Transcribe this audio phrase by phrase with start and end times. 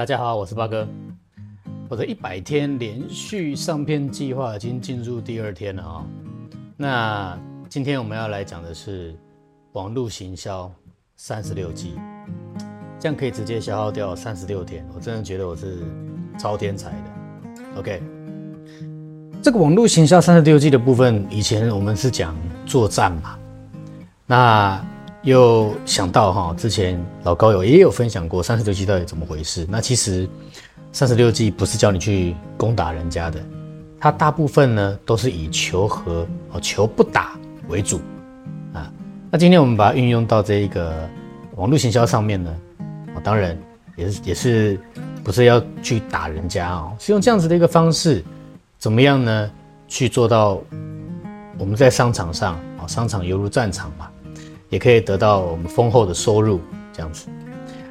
[0.00, 0.88] 大家好，我是八哥。
[1.86, 6.06] 我的一百天连续上片计划已经进入第二天了啊。
[6.74, 7.38] 那
[7.68, 9.14] 今天我们要来讲的是
[9.72, 10.72] 网络行销
[11.16, 11.96] 三十六计，
[12.98, 14.82] 这样可以直接消耗掉三十六天。
[14.94, 15.80] 我真的觉得我是
[16.38, 17.80] 超天才的。
[17.80, 18.02] OK，
[19.42, 23.38] 这个网络行销三十六计的部分，以前我们是讲作战嘛，
[24.24, 24.89] 那。
[25.22, 29.66] 又想到哈，之前老高友也有分享过三十六计到底怎么回事。
[29.68, 30.28] 那其实
[30.92, 33.38] 三十六计不是叫你去攻打人家的，
[34.00, 37.38] 它大部分呢都是以求和哦求不打
[37.68, 38.00] 为主
[38.72, 38.90] 啊。
[39.30, 41.08] 那今天我们把它运用到这一个
[41.56, 42.56] 网络行销上面呢，
[43.14, 43.58] 啊，当然
[43.96, 44.80] 也是也是
[45.22, 48.24] 不是要去打人家哦，是用这样子的一个方式，
[48.78, 49.50] 怎么样呢？
[49.86, 50.62] 去做到
[51.58, 54.08] 我们在商场上啊，商场犹如战场嘛。
[54.70, 56.60] 也可以得到我们丰厚的收入，
[56.92, 57.28] 这样子。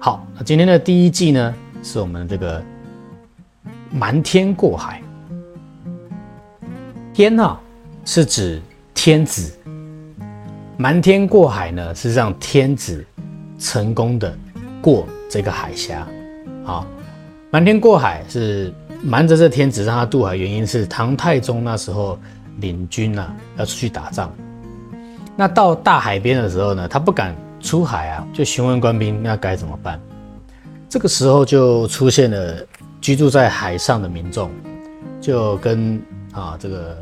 [0.00, 2.60] 好，那今天的第一季呢，是我们这个
[3.90, 5.00] 瞒天过海。
[7.14, 7.60] 天啊，
[8.06, 8.60] 是指
[8.94, 9.54] 天子，
[10.78, 13.04] 瞒天过海呢，是让天子
[13.58, 14.34] 成功的
[14.80, 16.08] 过这个海峡。
[16.64, 16.86] 好，
[17.50, 22.18] 瞒天过海是瞒着这天子让他渡海，原因是唐太宗那时候
[22.60, 24.34] 领军啊，要出去打仗。
[25.36, 29.98] 那到大海边的时候呢，他不敢出海啊，就询问官兵，那该怎么办？
[30.88, 32.56] 这个时候就出现了
[33.00, 34.50] 居住在海上的民众，
[35.22, 36.00] 就跟
[36.32, 36.98] 啊这个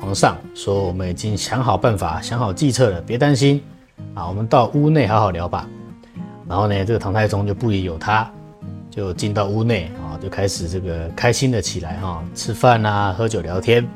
[0.00, 3.62] 皇上说：“我们已经想好办法，想好计策了，别担心
[4.14, 5.68] 啊，我们到屋内好好聊吧。”
[6.48, 8.30] 然后呢，这个唐太宗就不疑有他，
[8.90, 13.86] 就进到屋内啊，就开始这个开心的起来哈，吃饭啊，喝酒聊天，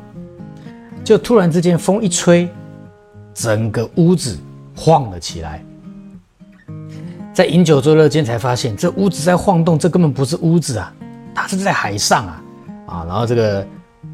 [1.03, 2.47] 就突然之间风一吹。
[3.41, 4.39] 整个屋子
[4.77, 5.65] 晃了起来，
[7.33, 10.93] 在饮酒作乐间才发现这屋子在晃动，这根本不是屋子啊，
[11.35, 12.43] 它是在海上啊
[12.87, 13.05] 啊！
[13.09, 13.67] 然后这个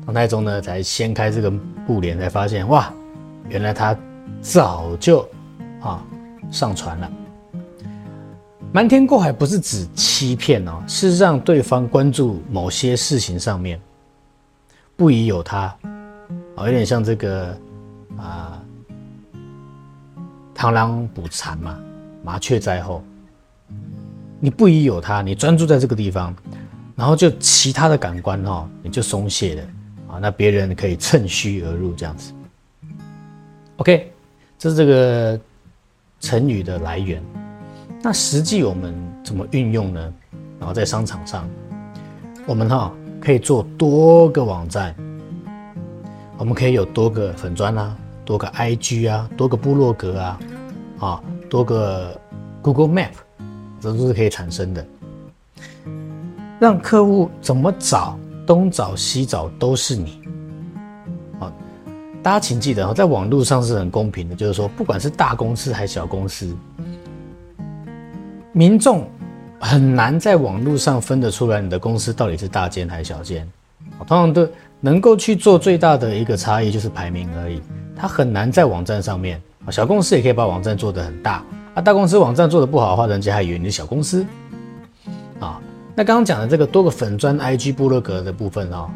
[0.04, 1.50] 唐太宗呢才掀开这个
[1.84, 2.92] 布帘，才发现哇，
[3.48, 3.97] 原来他
[4.41, 5.28] 早就
[5.81, 6.00] 啊
[6.53, 7.10] 上船了。
[8.72, 13.81] 瞒天过海不是指欺骗哦，是让对方关注某些事情上面，
[14.94, 15.62] 不疑有他
[16.54, 17.59] 啊，有点像这个
[18.19, 18.62] 啊。
[20.56, 21.78] 螳螂捕蝉嘛，
[22.25, 23.05] 麻雀在后。
[24.41, 26.34] 你不宜有它，你专注在这个地方，
[26.94, 29.62] 然后就其他的感官哈，你就松懈了
[30.09, 30.19] 啊。
[30.19, 32.33] 那别人可以趁虚而入这样子。
[33.77, 34.11] OK，
[34.59, 35.39] 这是这个
[36.21, 37.22] 成语的来源。
[38.03, 40.15] 那实际我们怎么运用呢？
[40.59, 41.47] 然后在商场上，
[42.47, 42.91] 我们哈
[43.21, 44.95] 可以做多个网站，
[46.39, 47.95] 我们可以有多个粉砖啦。
[48.26, 50.41] 多个 IG 啊，多个部落格啊，
[50.98, 52.20] 啊，多个
[52.60, 53.12] Google Map，
[53.81, 54.84] 这都是可以产生的。
[56.59, 60.20] 让客户怎么找，东找西找都是你。
[61.38, 61.53] 啊，
[62.20, 66.53] 大家请记得啊，在网络上是很公平的，就是说，不管是大公司还是小公司，
[68.50, 69.09] 民众
[69.60, 73.48] 很难在网络上分得出来你的公司到底是大间还是小间。
[73.98, 74.47] 通常都
[74.81, 77.62] 能够去做最大的一个差异就是排名而已。
[77.97, 81.43] 它很难在网站上面啊，小公司也可以把网站做得很大
[81.75, 84.25] 啊，大公司网站做得不好的话，人家还以为你是小公司
[85.41, 85.61] 啊。
[85.95, 88.91] 那刚刚讲的这个多个粉砖、IG、部落格的部分哦，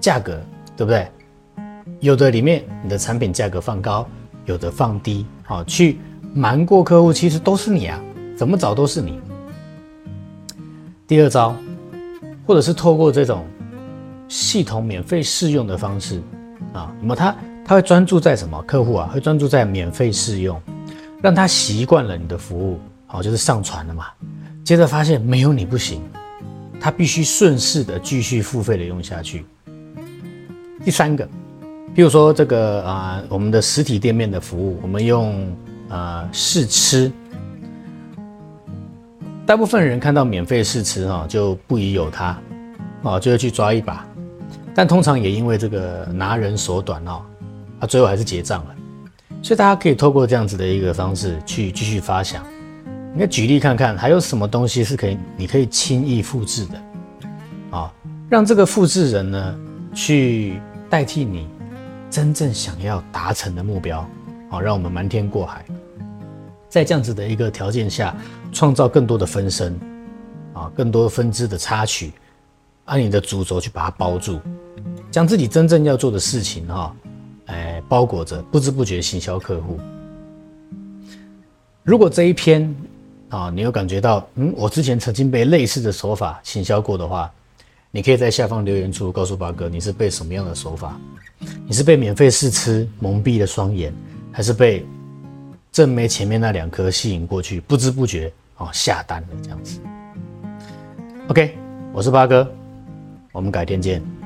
[0.00, 0.40] 价格
[0.76, 1.06] 对不对？
[2.00, 4.06] 有的里面你的产品价格放高，
[4.46, 5.98] 有的放低，好，去
[6.32, 8.00] 瞒过客户，其实都是你啊，
[8.36, 9.20] 怎么找都是你。
[11.06, 11.54] 第二招，
[12.46, 13.44] 或者是透过这种
[14.26, 16.22] 系统免费试用的方式
[16.72, 17.34] 啊，那么它。
[17.68, 18.62] 他会专注在什么？
[18.62, 20.58] 客户啊，会专注在免费试用，
[21.20, 24.06] 让他习惯了你的服务，好，就是上传了嘛。
[24.64, 26.00] 接着发现没有你不行，
[26.80, 29.44] 他必须顺势的继续付费的用下去。
[30.82, 31.28] 第三个，
[31.94, 35.54] 比如说这个啊、我们的实体店面的服务，我们用
[35.90, 37.12] 啊、试吃，
[39.44, 42.38] 大部分人看到免费试吃哈，就不疑有他，
[43.02, 44.06] 啊，就会去抓一把，
[44.74, 47.20] 但通常也因为这个拿人手短哦。
[47.80, 48.74] 他最后还是结账了，
[49.42, 52.44] 所以大家可以透过这样子的一个方式去继续发想。
[53.12, 56.82] 你可以举例看看，还有什么东西是可以你可以轻易复制的
[57.70, 57.92] 啊？
[58.28, 59.58] 让这个复制人呢
[59.94, 60.60] 去
[60.90, 61.48] 代替你
[62.10, 64.06] 真正想要达成的目标
[64.50, 65.64] 啊，让我们瞒天过海，
[66.68, 68.14] 在这样子的一个条件下，
[68.52, 69.78] 创造更多的分身
[70.52, 72.12] 啊，更多分支的插曲，
[72.84, 74.40] 按你的主轴去把它包住，
[75.10, 76.94] 将自己真正要做的事情哈。
[77.48, 79.78] 哎，包裹着不知不觉行销客户。
[81.82, 82.74] 如果这一篇
[83.28, 87.30] 啊，你有感觉到，嗯，我之前曾经被类似的手法行销过的话，
[87.90, 90.98] 你可以在下方留言处告诉八哥，你是被什么样的手法？
[91.66, 93.92] 你是被免费试吃蒙蔽了双眼，
[94.32, 94.84] 还是被
[95.70, 99.80] 正妹前面那两颗吸引过去，不知不觉哦下单了这样子
[101.28, 101.56] ？OK，
[101.92, 102.50] 我是八哥，
[103.32, 104.17] 我们改天见。